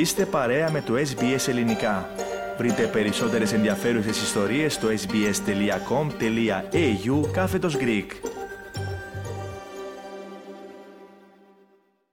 Είστε 0.00 0.24
παρέα 0.24 0.70
με 0.70 0.82
το 0.86 0.94
SBS 0.94 1.48
Ελληνικά. 1.48 2.08
Βρείτε 2.58 2.86
περισσότερες 2.86 3.52
ενδιαφέρουσες 3.52 4.22
ιστορίες 4.22 4.74
στο 4.74 4.88
sbs.com.au 4.88 5.30
κάθετος 7.32 7.76
Greek. 7.76 8.06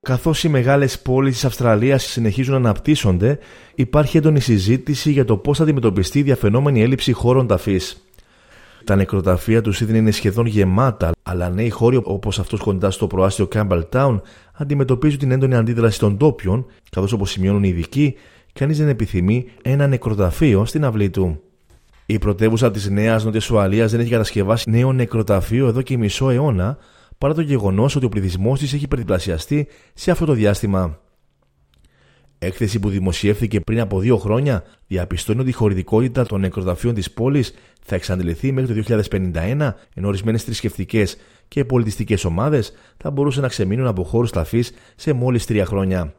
Καθώς 0.00 0.44
οι 0.44 0.48
μεγάλες 0.48 1.00
πόλεις 1.00 1.32
της 1.32 1.44
Αυστραλίας 1.44 2.04
συνεχίζουν 2.04 2.52
να 2.52 2.58
αναπτύσσονται, 2.58 3.38
υπάρχει 3.74 4.16
έντονη 4.16 4.40
συζήτηση 4.40 5.10
για 5.10 5.24
το 5.24 5.36
πώς 5.36 5.56
θα 5.56 5.62
αντιμετωπιστεί 5.62 6.18
η 6.18 6.22
διαφαινόμενη 6.22 6.82
έλλειψη 6.82 7.12
χώρων 7.12 7.46
ταφής. 7.46 8.04
Τα 8.84 8.96
νεκροταφεία 8.96 9.60
τους 9.60 9.76
Σίδνη 9.76 9.98
είναι 9.98 10.10
σχεδόν 10.10 10.46
γεμάτα, 10.46 11.10
αλλά 11.30 11.50
νέοι 11.50 11.70
χώροι 11.70 12.00
όπως 12.02 12.38
αυτό 12.38 12.56
κοντά 12.56 12.90
στο 12.90 13.06
προάστιο 13.06 13.48
Campbell 13.54 13.82
Town 13.92 14.20
αντιμετωπίζουν 14.52 15.18
την 15.18 15.30
έντονη 15.30 15.54
αντίδραση 15.54 15.98
των 15.98 16.16
ντόπιων, 16.16 16.66
καθώς 16.90 17.12
όπως 17.12 17.30
σημειώνουν 17.30 17.64
οι 17.64 17.68
ειδικοί, 17.68 18.14
κανείς 18.52 18.78
δεν 18.78 18.88
επιθυμεί 18.88 19.46
ένα 19.62 19.86
νεκροταφείο 19.86 20.64
στην 20.64 20.84
αυλή 20.84 21.10
του. 21.10 21.40
Η 22.06 22.18
πρωτεύουσα 22.18 22.70
της 22.70 22.90
Νέας 22.90 23.24
Νότιας 23.24 23.50
Ουαλίας 23.50 23.90
δεν 23.90 24.00
έχει 24.00 24.10
κατασκευάσει 24.10 24.70
νέο 24.70 24.92
νεκροταφείο 24.92 25.66
εδώ 25.66 25.82
και 25.82 25.98
μισό 25.98 26.30
αιώνα, 26.30 26.78
παρά 27.18 27.34
το 27.34 27.40
γεγονός 27.40 27.96
ότι 27.96 28.04
ο 28.04 28.08
πληθυσμός 28.08 28.58
της 28.58 28.72
έχει 28.72 28.88
περιπλασιαστεί 28.88 29.66
σε 29.94 30.10
αυτό 30.10 30.24
το 30.24 30.32
διάστημα. 30.32 30.98
Έκθεση 32.42 32.78
που 32.78 32.88
δημοσιεύθηκε 32.88 33.60
πριν 33.60 33.80
από 33.80 34.00
δύο 34.00 34.16
χρόνια 34.16 34.64
διαπιστώνει 34.86 35.40
ότι 35.40 35.48
η 35.48 35.52
χωρητικότητα 35.52 36.26
των 36.26 36.40
νεκροταφείων 36.40 36.94
της 36.94 37.10
πόλης 37.10 37.54
θα 37.82 37.94
εξαντληθεί 37.94 38.52
μέχρι 38.52 38.82
το 38.82 38.98
2051, 39.10 39.74
ενώ 39.94 40.08
ορισμένες 40.08 40.42
θρησκευτικές 40.42 41.16
και 41.48 41.64
πολιτιστικές 41.64 42.24
ομάδες 42.24 42.72
θα 42.96 43.10
μπορούσαν 43.10 43.42
να 43.42 43.48
ξεμείνουν 43.48 43.86
από 43.86 44.04
χώρους 44.04 44.30
ταφής 44.30 44.72
σε 44.96 45.12
μόλις 45.12 45.46
τρία 45.46 45.64
χρόνια. 45.64 46.14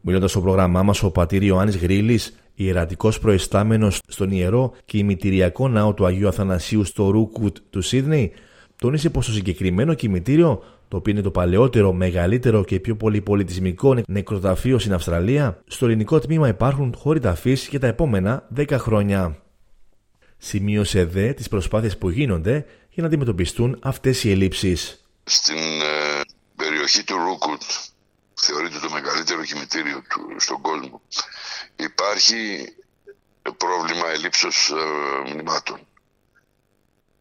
Μιλώντας 0.00 0.30
στο 0.30 0.40
πρόγραμμά 0.40 0.82
μας, 0.82 1.02
ο 1.02 1.10
πατήρ 1.10 1.42
Ιωάννης 1.42 1.76
Γρήλη, 1.76 2.20
ιερατικός 2.54 3.18
προϊστάμενος 3.18 4.00
στον 4.06 4.30
ιερό 4.30 4.72
και 4.84 4.98
ημιτηριακό 4.98 5.68
ναό 5.68 5.94
του 5.94 6.06
Αγίου 6.06 6.28
Αθανασίου 6.28 6.84
στο 6.84 7.10
Ρούκουτ 7.10 7.56
του 7.70 7.80
Σίδνεϊ, 7.80 8.32
τόνισε 8.76 9.10
πως 9.10 9.26
το 9.26 9.32
συγκεκριμένο 9.32 9.94
κημητήριο 9.94 10.62
το 10.90 10.96
οποίο 10.96 11.12
είναι 11.12 11.22
το 11.22 11.30
παλαιότερο, 11.30 11.92
μεγαλύτερο 11.92 12.64
και 12.64 12.80
πιο 12.80 12.96
πολυπολιτισμικό 12.96 13.96
νεκροταφείο 14.06 14.78
στην 14.78 14.92
Αυστραλία, 14.92 15.62
στο 15.66 15.86
ελληνικό 15.86 16.18
τμήμα 16.18 16.48
υπάρχουν 16.48 16.94
χώροι 16.96 17.20
ταφής 17.20 17.68
για 17.68 17.80
τα 17.80 17.86
επόμενα 17.86 18.48
10 18.56 18.70
χρόνια. 18.70 19.42
Σημείωσε 20.38 21.04
δε 21.04 21.32
τις 21.32 21.48
προσπάθειες 21.48 21.98
που 21.98 22.10
γίνονται 22.10 22.66
για 22.88 23.02
να 23.02 23.06
αντιμετωπιστούν 23.06 23.78
αυτές 23.82 24.24
οι 24.24 24.30
ελλείψεις. 24.30 25.04
Στην 25.24 25.56
ε, 25.80 26.20
περιοχή 26.56 27.04
του 27.04 27.16
Ρούκουτ, 27.16 27.62
θεωρείται 28.34 28.78
το 28.78 28.90
μεγαλύτερο 28.90 29.42
κημητήριο 29.42 30.02
του, 30.08 30.40
στον 30.40 30.60
κόσμο, 30.60 31.00
υπάρχει 31.76 32.36
πρόβλημα 33.56 34.10
ελλείψεως 34.14 34.70
ε, 34.70 35.32
μνημάτων 35.32 35.78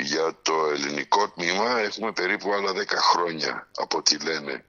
για 0.00 0.36
το 0.42 0.66
ελληνικό 0.70 1.28
τμήμα 1.30 1.78
έχουμε 1.78 2.12
περίπου 2.12 2.52
άλλα 2.52 2.72
10 2.72 2.86
χρόνια 2.88 3.68
από 3.76 3.98
ό,τι 3.98 4.18
λένε 4.18 4.64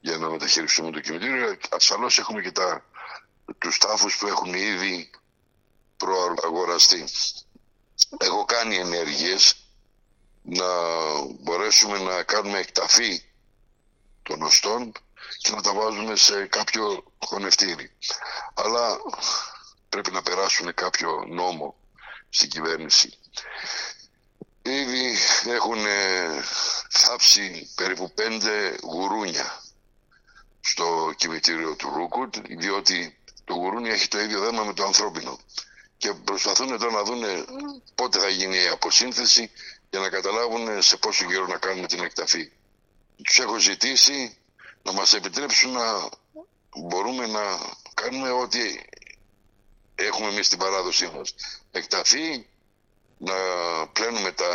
για 0.00 0.16
να 0.16 0.28
μεταχειριστούμε 0.30 0.90
το 0.90 1.00
κινητήριο. 1.00 1.56
Ασφαλώς 1.70 2.18
έχουμε 2.18 2.40
και 2.42 2.50
τα, 2.52 2.84
τους 3.58 3.78
τάφους 3.78 4.16
που 4.18 4.26
έχουν 4.26 4.54
ήδη 4.54 5.10
προαγοραστεί. 5.96 7.04
Έχω 8.18 8.44
κάνει 8.44 8.76
ενέργειες 8.76 9.56
να 10.42 10.66
μπορέσουμε 11.40 11.98
να 11.98 12.22
κάνουμε 12.22 12.58
εκταφή 12.58 13.22
των 14.22 14.42
οστών 14.42 14.92
και 15.38 15.50
να 15.50 15.62
τα 15.62 15.72
βάζουμε 15.74 16.16
σε 16.16 16.46
κάποιο 16.46 17.04
χωνευτήρι. 17.24 17.92
Αλλά 18.54 18.96
πρέπει 19.88 20.10
να 20.10 20.22
περάσουν 20.22 20.74
κάποιο 20.74 21.24
νόμο 21.28 21.76
στην 22.28 22.48
κυβέρνηση. 22.50 23.18
Ήδη 25.46 25.54
έχουν 25.54 25.78
θάψει 26.90 27.70
περίπου 27.74 28.10
πέντε 28.14 28.76
γουρούνια 28.82 29.62
στο 30.60 31.12
κημητήριο 31.16 31.76
του 31.76 31.90
Ρούκουτ, 31.94 32.36
διότι 32.48 33.18
το 33.44 33.54
γουρούνι 33.54 33.88
έχει 33.88 34.08
το 34.08 34.20
ίδιο 34.20 34.40
δέρμα 34.40 34.64
με 34.64 34.72
το 34.72 34.84
ανθρώπινο. 34.84 35.38
Και 35.96 36.12
προσπαθούν 36.12 36.78
τώρα 36.78 36.90
να 36.92 37.02
δουν 37.02 37.22
πότε 37.94 38.18
θα 38.18 38.28
γίνει 38.28 38.56
η 38.56 38.66
αποσύνθεση 38.68 39.50
για 39.90 40.00
να 40.00 40.08
καταλάβουν 40.08 40.82
σε 40.82 40.96
πόσο 40.96 41.24
καιρό 41.24 41.46
να 41.46 41.56
κάνουμε 41.58 41.86
την 41.86 42.02
εκταφή. 42.04 42.52
Τους 43.24 43.38
έχω 43.38 43.58
ζητήσει 43.58 44.36
να 44.82 44.92
μας 44.92 45.14
επιτρέψουν 45.14 45.70
να 45.72 46.08
μπορούμε 46.76 47.26
να 47.26 47.58
κάνουμε 47.94 48.30
ό,τι 48.30 48.80
έχουμε 49.94 50.28
εμείς 50.28 50.46
στην 50.46 50.58
παράδοσή 50.58 51.10
μας. 51.14 51.34
Εκταφή, 51.70 52.46
να 53.18 53.34
πλένουμε 53.92 54.30
τα 54.30 54.50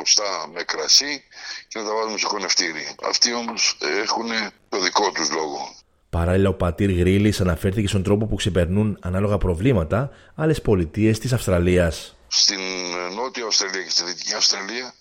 οστά 0.00 0.48
με 0.52 0.62
κρασί 0.62 1.22
και 1.68 1.78
να 1.78 1.84
τα 1.84 1.94
βάζουμε 1.94 2.18
στο 2.18 2.28
χωνευτήρι. 2.28 2.94
Αυτοί 3.04 3.34
όμως 3.34 3.78
έχουν 4.02 4.28
το 4.68 4.80
δικό 4.80 5.10
τους 5.12 5.30
λόγο. 5.30 5.74
Παράλληλα, 6.10 6.48
ο 6.48 6.54
πατήρ 6.54 6.90
Γρίλης 6.90 7.40
αναφέρθηκε 7.40 7.88
στον 7.88 8.02
τρόπο 8.02 8.26
που 8.26 8.36
ξεπερνούν 8.36 8.98
ανάλογα 9.00 9.38
προβλήματα 9.38 10.10
άλλες 10.34 10.62
πολιτείες 10.62 11.18
της 11.18 11.32
Αυστραλίας. 11.32 12.16
Στην 12.28 12.60
Νότια 13.14 13.46
Αυστραλία 13.46 13.82
και 13.82 13.90
στη 13.90 14.04
Δυτική 14.04 14.34
Αυστραλία 14.34 14.94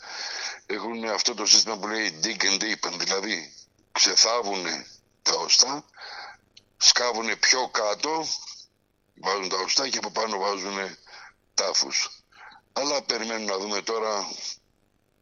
έχουν 0.66 1.04
αυτό 1.14 1.34
το 1.34 1.46
σύστημα 1.46 1.78
που 1.78 1.88
λέει 1.88 2.20
dig 2.24 2.44
and 2.44 2.62
deep, 2.64 2.92
δηλαδή 2.98 3.54
ξεθάβουν 3.92 4.64
τα 5.22 5.36
οστά, 5.46 5.84
σκάβουν 6.78 7.40
πιο 7.40 7.70
κάτω, 7.72 8.26
βάζουν 9.22 9.50
τα 9.50 9.58
οστά 9.66 9.90
και 9.90 9.98
από 9.98 10.12
πάνω 10.12 10.38
βάζουν 10.38 10.78
τάφους. 11.54 12.19
Αλλά 12.74 13.04
περιμένουμε 13.06 13.52
να 13.52 13.58
δούμε 13.58 13.82
τώρα 13.84 14.14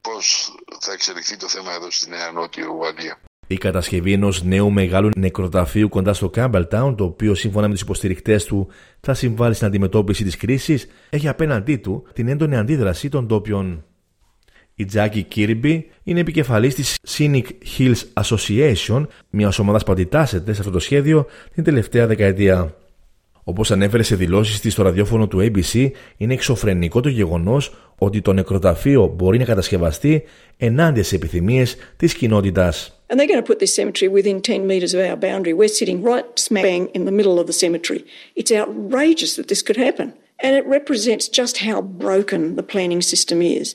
πώς 0.01 0.55
θα 0.79 0.91
εξελιχθεί 0.91 1.37
το 1.37 1.47
θέμα 1.47 1.73
εδώ 1.73 1.91
στη 1.91 2.09
Νέα 2.09 2.31
Νότια 2.31 2.67
Ουαλία. 2.67 3.19
Η 3.47 3.57
κατασκευή 3.57 4.13
ενός 4.13 4.43
νέου 4.43 4.71
μεγάλου 4.71 5.09
νεκροταφείου 5.17 5.89
κοντά 5.89 6.13
στο 6.13 6.29
Campbelltown, 6.35 6.93
το 6.97 7.03
οποίο 7.03 7.35
σύμφωνα 7.35 7.67
με 7.67 7.73
τους 7.73 7.81
υποστηρικτές 7.81 8.45
του 8.45 8.67
θα 8.99 9.13
συμβάλλει 9.13 9.53
στην 9.53 9.67
αντιμετώπιση 9.67 10.23
της 10.23 10.37
κρίσης, 10.37 10.87
έχει 11.09 11.27
απέναντί 11.27 11.77
του 11.77 12.07
την 12.13 12.27
έντονη 12.27 12.57
αντίδραση 12.57 13.09
των 13.09 13.27
τόπιων. 13.27 13.85
Η 14.75 14.85
Τζάκι 14.85 15.23
Κίρμπι 15.23 15.91
είναι 16.03 16.19
επικεφαλής 16.19 16.75
της 16.75 16.95
Scenic 17.07 17.45
Hills 17.77 18.01
Association, 18.23 19.05
μιας 19.29 19.59
ομάδας 19.59 19.83
που 19.83 19.91
αντιτάσσεται 19.91 20.53
σε 20.53 20.59
αυτό 20.59 20.71
το 20.71 20.79
σχέδιο 20.79 21.25
την 21.53 21.63
τελευταία 21.63 22.07
δεκαετία. 22.07 22.75
Όπω 23.49 23.63
ανέφερε 23.69 24.03
σε 24.03 24.15
δηλώσει 24.15 24.61
τη 24.61 24.69
στο 24.69 24.83
ραδιόφωνο 24.83 25.27
του 25.27 25.39
ABC, 25.39 25.89
είναι 26.17 26.33
εξωφρενικό 26.33 27.01
το 27.01 27.09
γεγονό 27.09 27.61
ότι 27.97 28.21
το 28.21 28.33
νεκροταφείο 28.33 29.13
μπορεί 29.15 29.37
να 29.37 29.45
κατασκευαστεί 29.45 30.23
ενάντια 30.57 31.03
σε 31.03 31.15
επιθυμίε 31.15 31.65
τη 31.97 32.07
κοινότητα. 32.07 32.73
And 33.09 33.17
they're 33.17 33.31
going 33.33 33.43
to 33.43 33.49
put 33.53 33.59
this 33.59 33.73
cemetery 33.73 34.09
within 34.09 34.41
10 34.41 34.67
metres 34.67 34.93
of 34.93 34.99
our 34.99 35.15
boundary. 35.15 35.53
We're 35.53 35.77
sitting 35.81 36.03
right 36.03 36.25
smack 36.47 36.63
bang 36.63 36.89
in 36.97 37.05
the 37.05 37.15
middle 37.19 37.39
of 37.39 37.45
the 37.49 37.57
cemetery. 37.63 38.01
It's 38.39 38.51
outrageous 38.61 39.31
that 39.37 39.47
this 39.51 39.61
could 39.67 39.79
happen. 39.87 40.07
And 40.43 40.51
it 40.59 40.65
represents 40.77 41.25
just 41.39 41.55
how 41.67 41.77
broken 42.07 42.41
the 42.59 42.67
planning 42.73 43.01
system 43.11 43.37
is. 43.41 43.67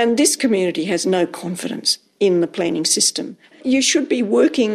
And 0.00 0.08
this 0.08 0.32
community 0.44 0.84
has 0.92 1.02
no 1.18 1.22
confidence 1.44 1.88
in 2.26 2.34
the 2.42 2.52
planning 2.56 2.86
system. 2.96 3.26
You 3.74 3.80
should 3.90 4.08
be 4.16 4.22
working 4.40 4.72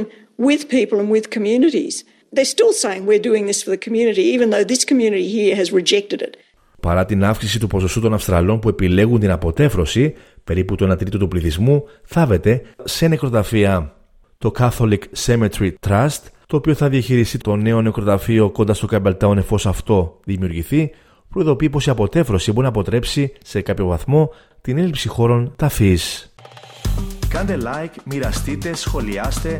with 0.47 0.61
people 0.77 0.97
and 1.01 1.09
with 1.15 1.35
communities. 1.37 1.95
They're 2.35 2.53
still 2.57 2.73
saying 2.83 3.05
we're 3.05 3.25
doing 3.29 3.45
this 3.45 3.61
for 3.63 3.71
the 3.75 3.81
community, 3.85 4.23
even 4.35 4.49
though 4.51 4.63
this 4.63 4.83
community 4.85 5.27
here 5.35 5.53
has 5.53 5.73
rejected 5.73 6.21
it. 6.21 6.33
Παρά 6.79 7.05
την 7.05 7.23
αύξηση 7.23 7.59
του 7.59 7.67
ποσοστού 7.67 7.99
των 7.99 8.13
Αυστραλών 8.13 8.59
που 8.59 8.69
επιλέγουν 8.69 9.19
την 9.19 9.31
αποτέφρωση, 9.31 10.13
περίπου 10.43 10.75
το 10.75 10.91
1 10.91 10.97
τρίτο 10.97 11.17
του 11.17 11.27
πληθυσμού 11.27 11.83
θάβεται 12.03 12.61
σε 12.83 13.07
νεκροταφεία. 13.07 13.95
Το 14.37 14.51
Catholic 14.59 14.99
Cemetery 15.25 15.71
Trust, 15.87 16.19
το 16.47 16.55
οποίο 16.55 16.73
θα 16.73 16.89
διαχειριστεί 16.89 17.37
το 17.37 17.55
νέο 17.55 17.81
νεκροταφείο 17.81 18.49
κοντά 18.49 18.73
στο 18.73 18.87
Campbelltown 18.91 19.37
εφόσον 19.37 19.71
αυτό 19.71 20.19
δημιουργηθεί, 20.23 20.91
προειδοποιεί 21.29 21.69
πως 21.69 21.87
η 21.87 21.89
αποτέφρωση 21.89 22.51
μπορεί 22.51 22.63
να 22.63 22.69
αποτρέψει 22.69 23.33
σε 23.43 23.61
κάποιο 23.61 23.85
βαθμό 23.85 24.33
την 24.61 24.77
έλλειψη 24.77 25.07
χώρων 25.07 25.53
ταφής. 25.55 26.33
Κάντε 27.29 27.57
like, 27.61 27.95
μοιραστείτε, 28.05 28.75
σχολιάστε, 28.75 29.59